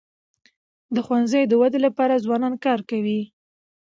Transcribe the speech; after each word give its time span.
د 0.95 0.97
ښوونځیو 1.05 1.49
د 1.49 1.53
ودی 1.61 1.79
لپاره 1.87 2.21
ځوانان 2.25 2.53
کار 2.65 2.79
کوي. 2.89 3.21